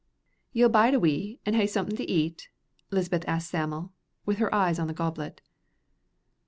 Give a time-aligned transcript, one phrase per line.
[0.51, 2.49] "Yell bide a wee, an' hae something to eat?"
[2.89, 3.91] Lisbeth asked Sam'l,
[4.25, 5.41] with her eyes on the goblet.